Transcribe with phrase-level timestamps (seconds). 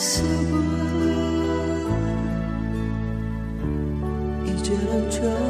[0.00, 0.54] 모습은
[4.46, 5.49] 이제는 정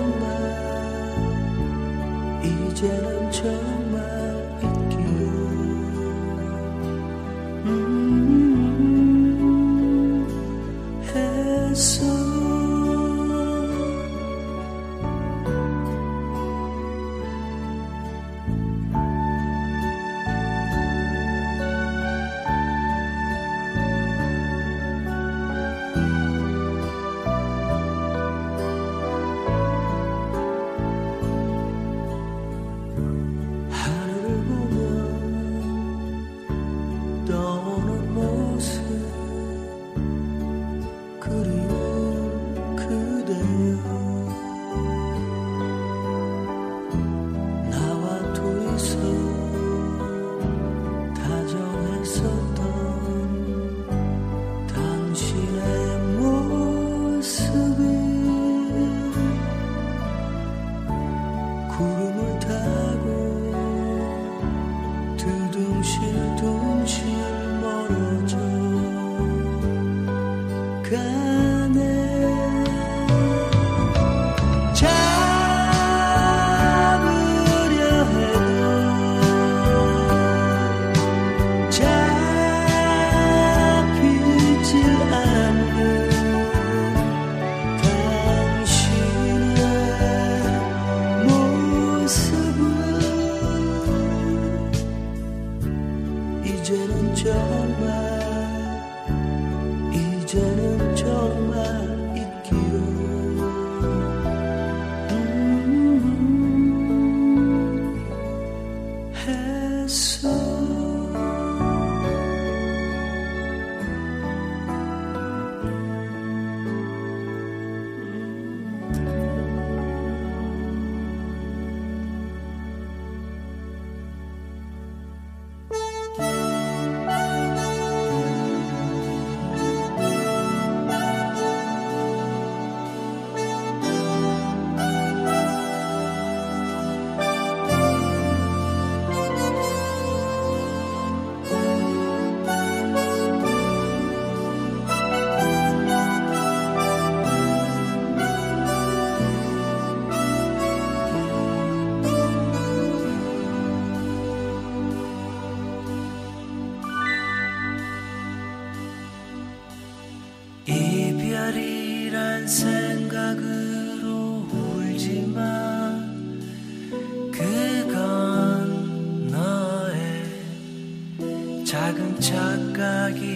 [172.81, 173.33] ನಿನಗಾಗಿ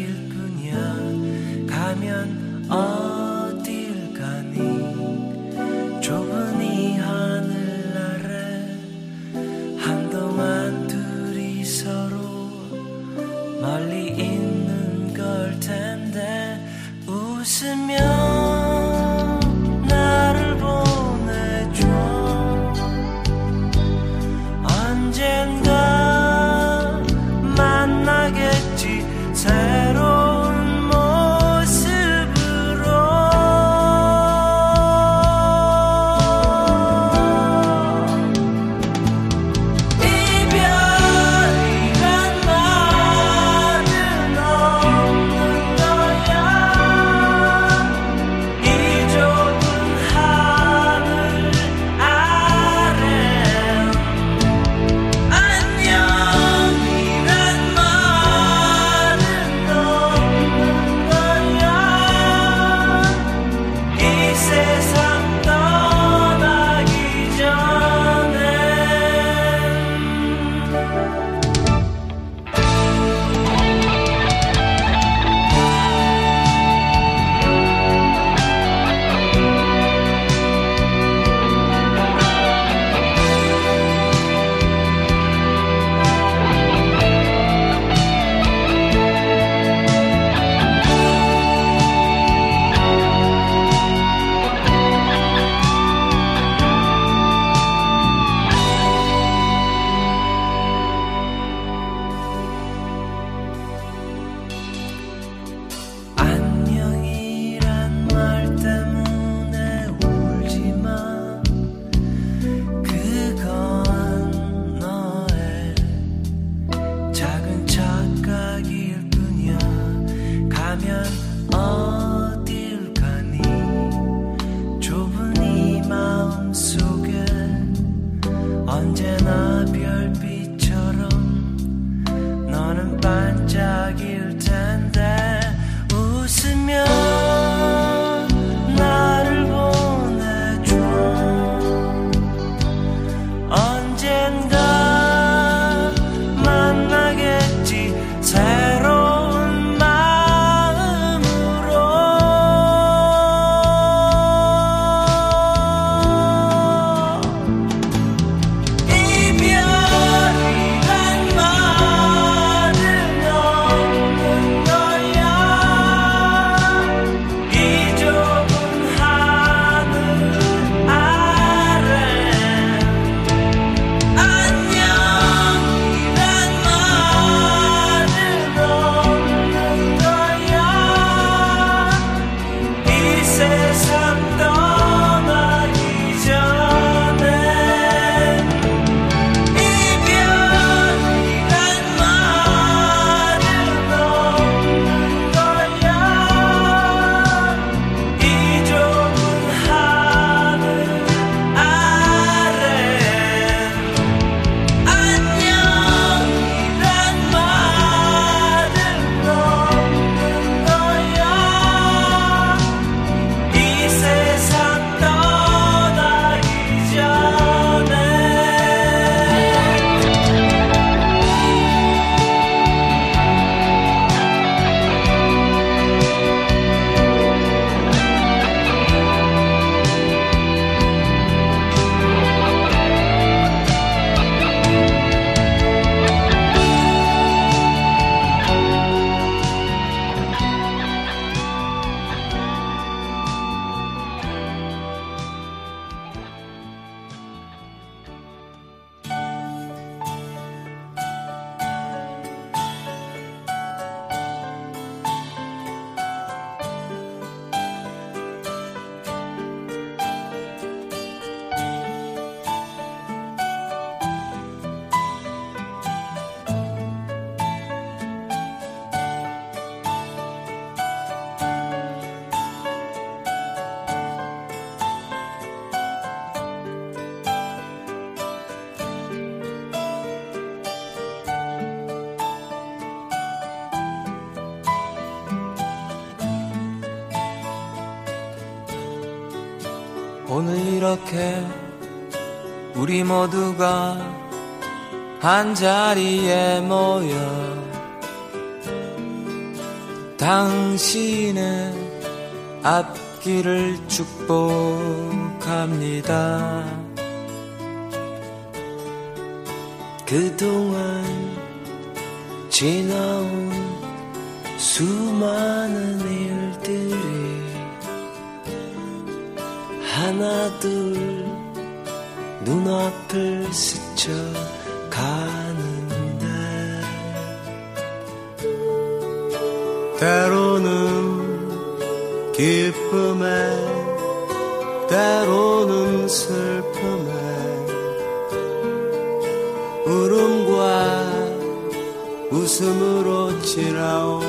[342.35, 344.21] 웃음으로 지나온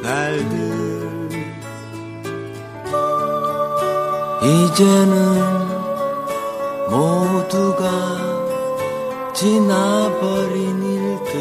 [0.00, 1.28] 날들.
[4.42, 5.16] 이제는
[6.90, 7.90] 모두가
[9.34, 11.36] 지나버린 일들.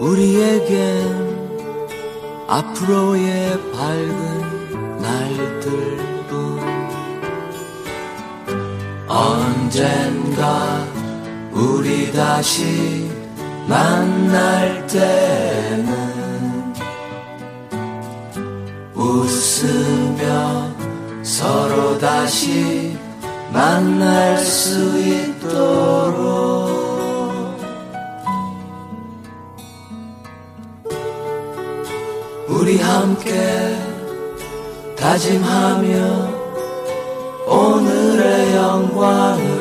[0.00, 1.44] 우리에겐
[2.48, 6.60] 앞으로의 밝은 날들뿐.
[9.06, 10.93] 언젠가
[11.54, 13.08] 우리 다시
[13.68, 15.94] 만날 때는
[18.94, 20.74] 웃으며
[21.22, 22.98] 서로 다시
[23.52, 26.64] 만날 수 있도록.
[32.48, 33.78] 우리 함께
[34.96, 36.34] 다짐하며
[37.46, 39.53] 오늘의 영광을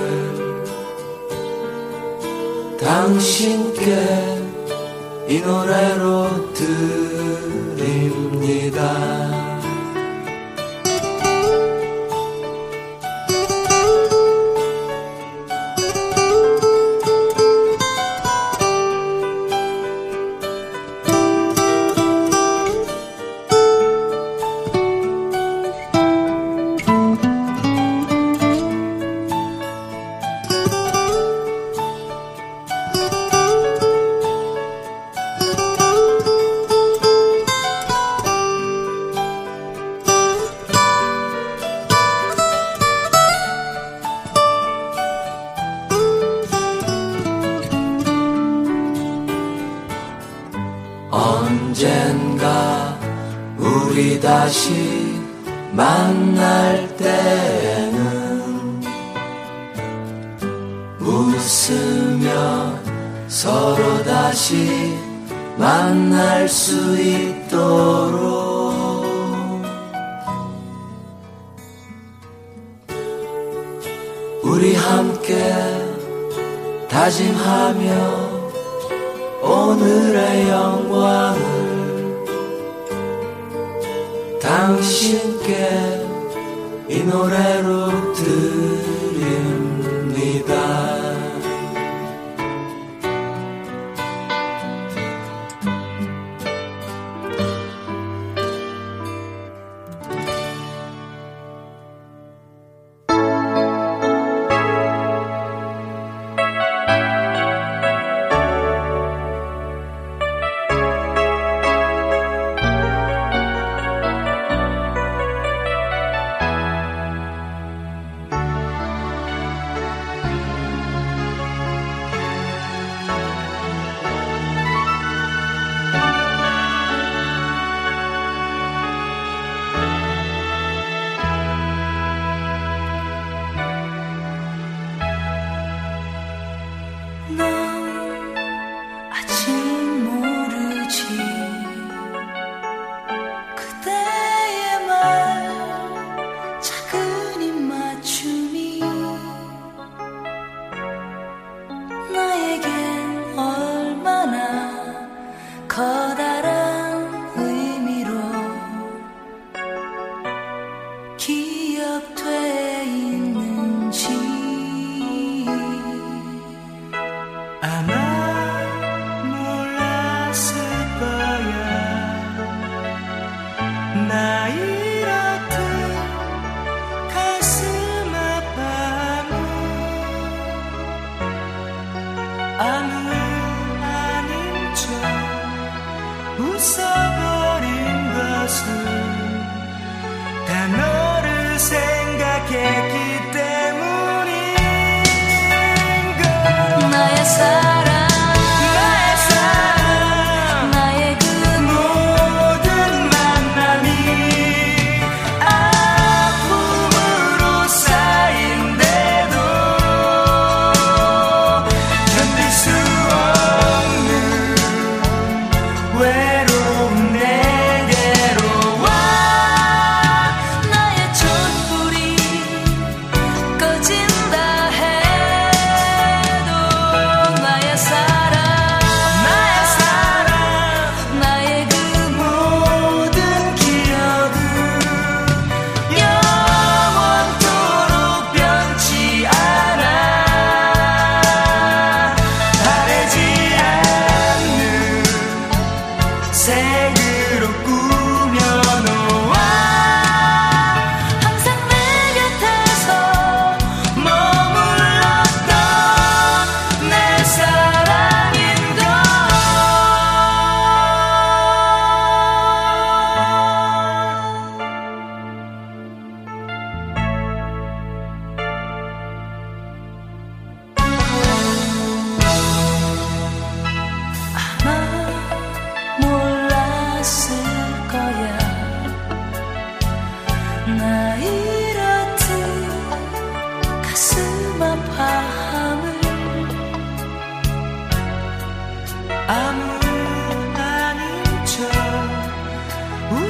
[2.84, 4.42] 당신께
[5.30, 6.54] 이 노래로
[7.74, 9.33] 드립니다.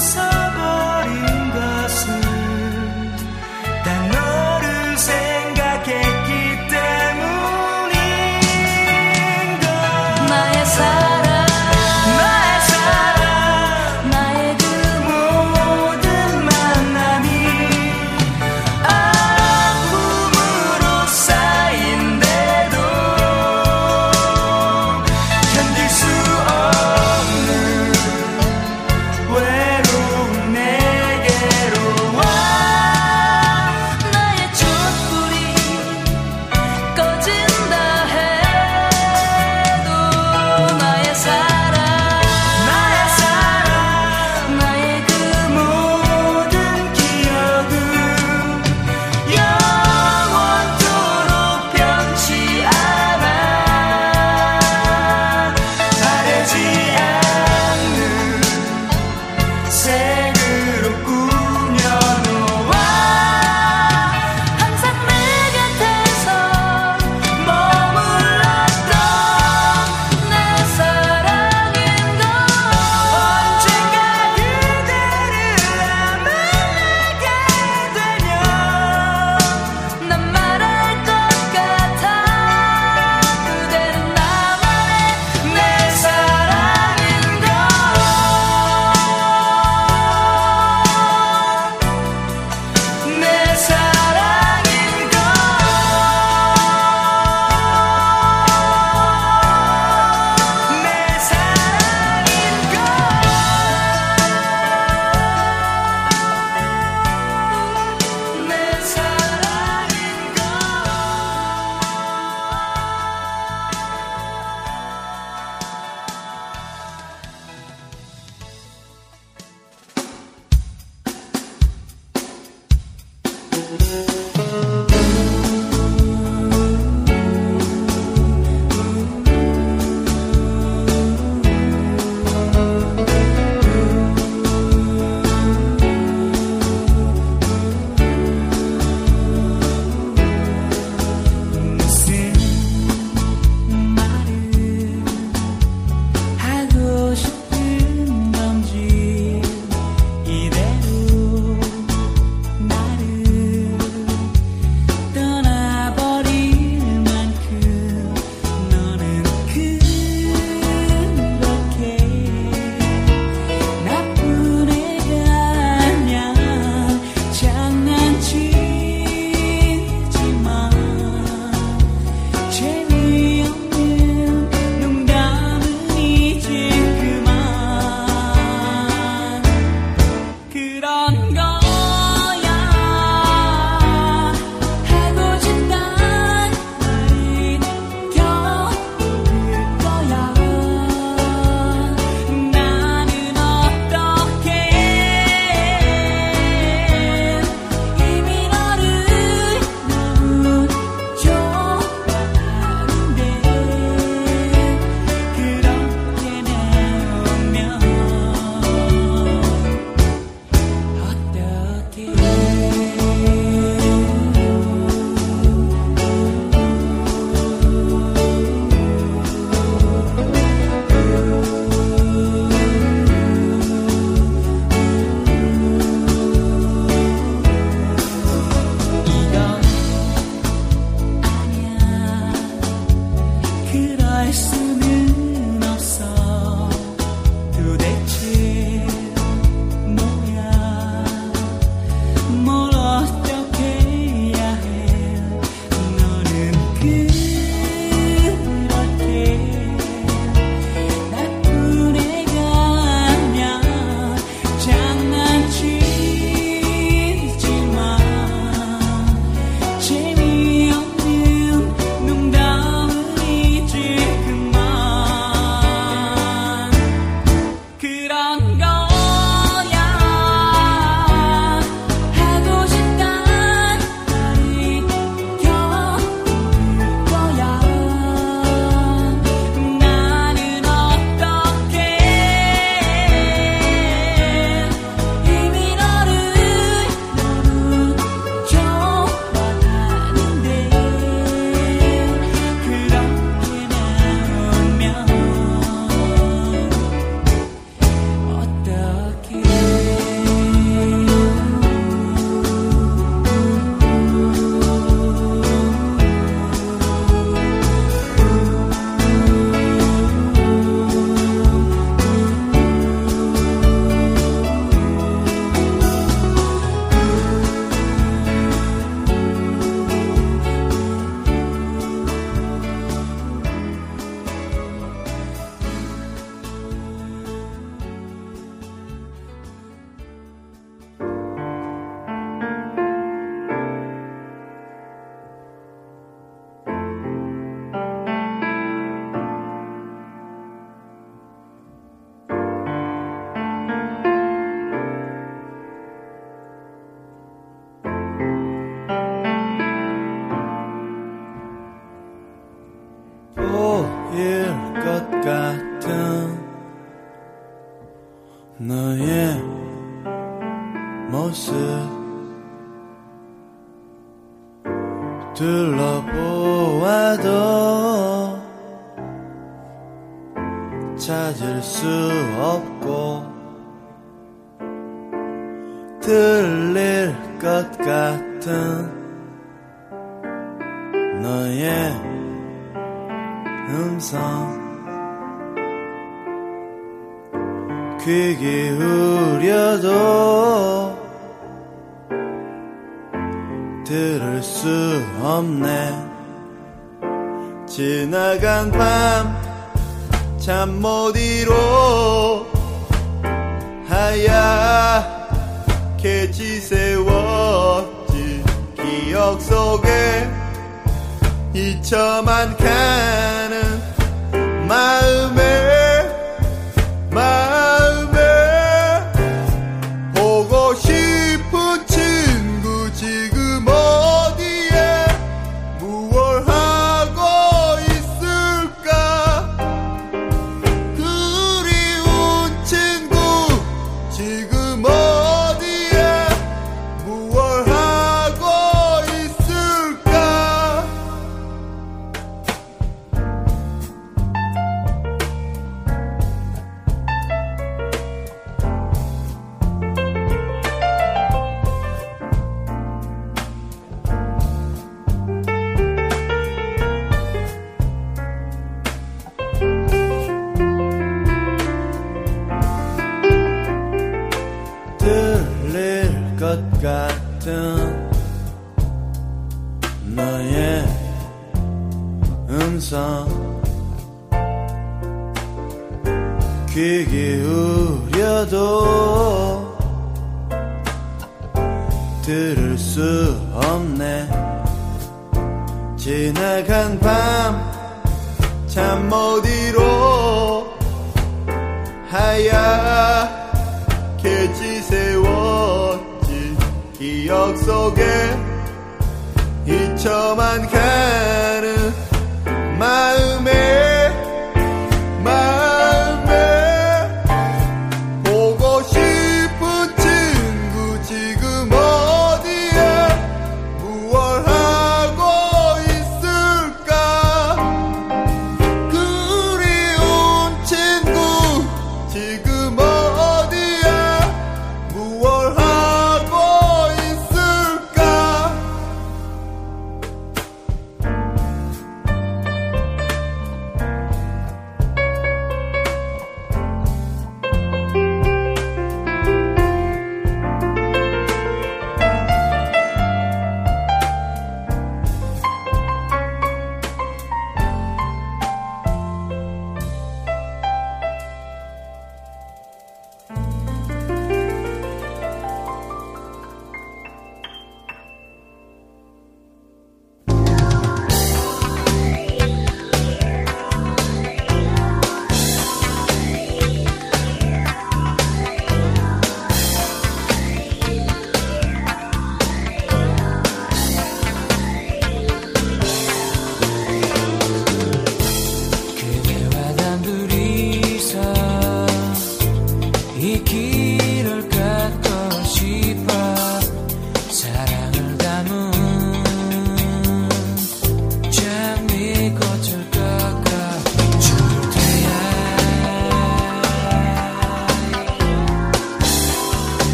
[0.00, 0.29] 웃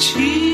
[0.00, 0.49] 하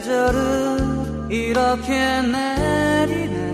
[0.00, 3.49] 계절은 이렇게 내리네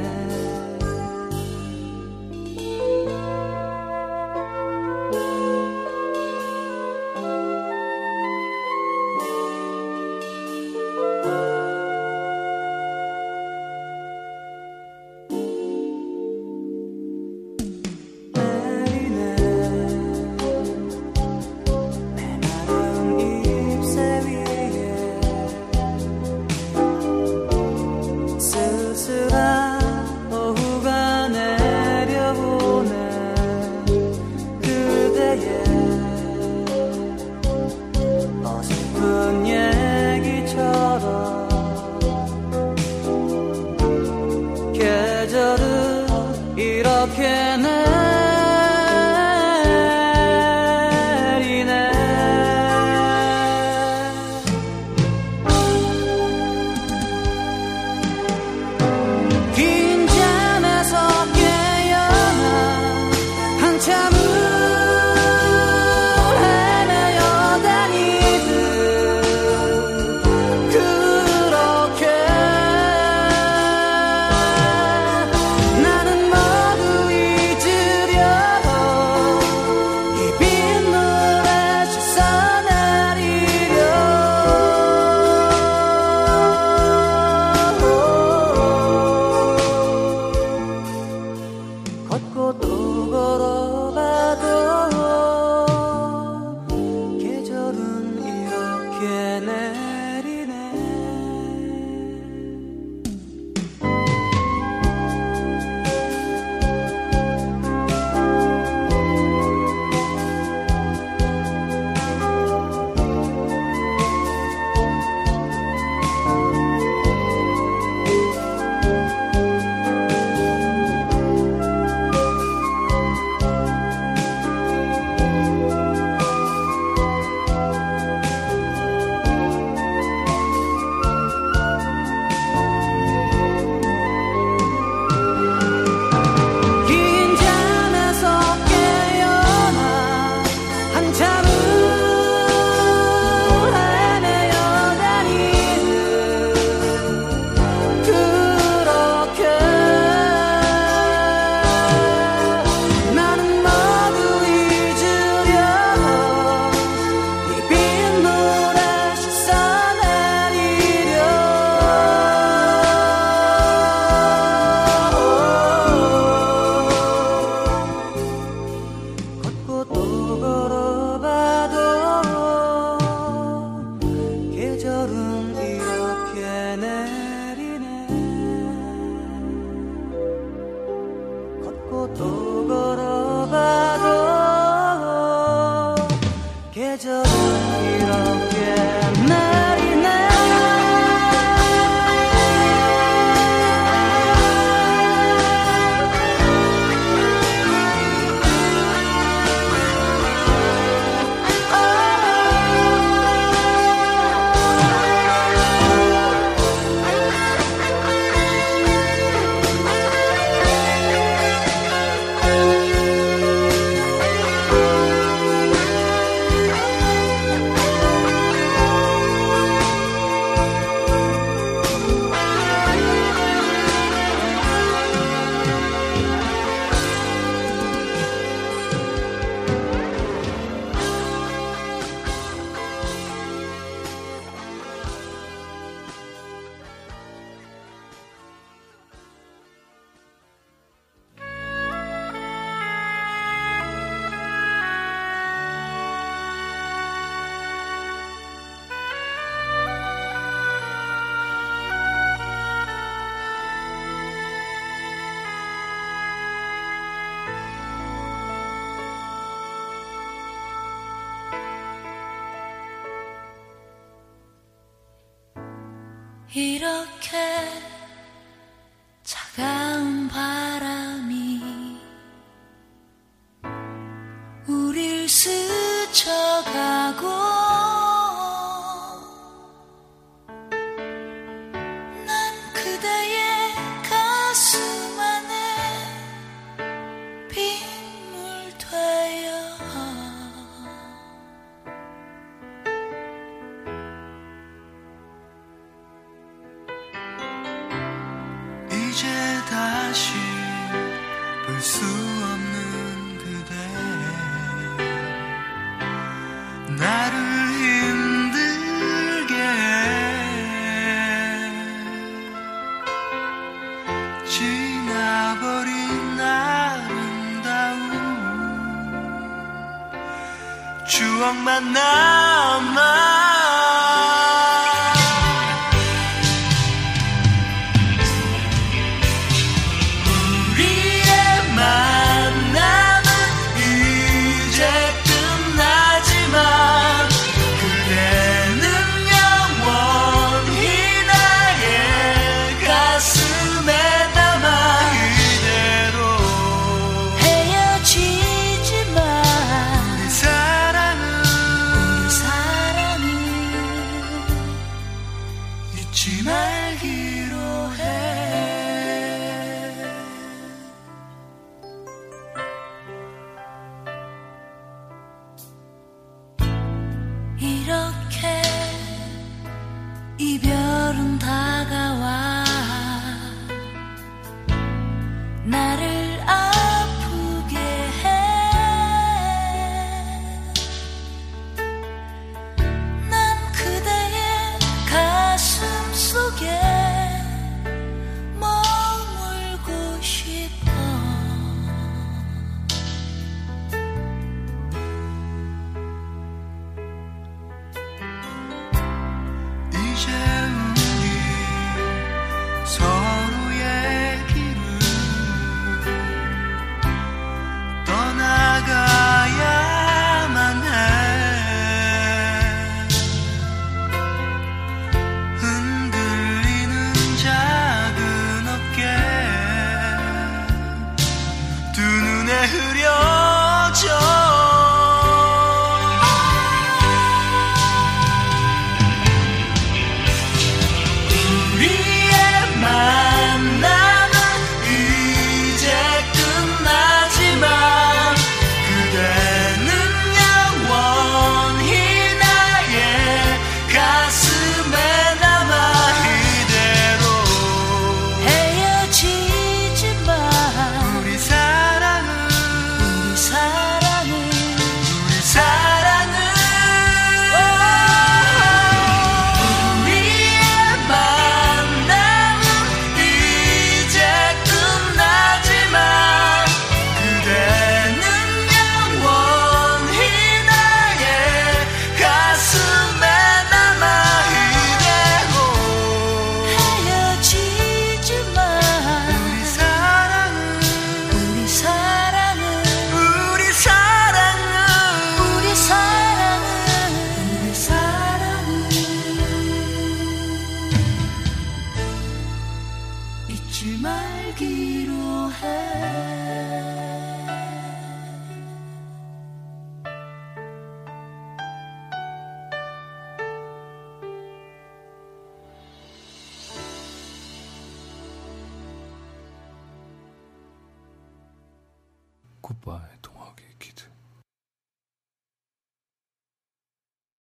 [321.69, 322.26] I'm not.